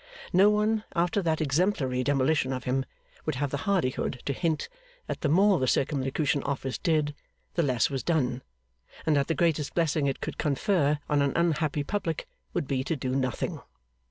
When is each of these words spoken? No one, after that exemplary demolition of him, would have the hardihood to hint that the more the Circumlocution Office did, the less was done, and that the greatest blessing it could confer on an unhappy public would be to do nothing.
No 0.33 0.49
one, 0.49 0.83
after 0.95 1.21
that 1.21 1.41
exemplary 1.41 2.03
demolition 2.03 2.51
of 2.53 2.63
him, 2.63 2.85
would 3.27 3.35
have 3.35 3.51
the 3.51 3.57
hardihood 3.69 4.19
to 4.25 4.33
hint 4.33 4.67
that 5.05 5.21
the 5.21 5.29
more 5.29 5.59
the 5.59 5.67
Circumlocution 5.67 6.41
Office 6.41 6.79
did, 6.79 7.13
the 7.53 7.61
less 7.61 7.91
was 7.91 8.01
done, 8.01 8.41
and 9.05 9.15
that 9.15 9.27
the 9.27 9.35
greatest 9.35 9.75
blessing 9.75 10.07
it 10.07 10.19
could 10.19 10.39
confer 10.39 10.97
on 11.07 11.21
an 11.21 11.33
unhappy 11.35 11.83
public 11.83 12.27
would 12.51 12.67
be 12.67 12.83
to 12.83 12.95
do 12.95 13.15
nothing. 13.15 13.61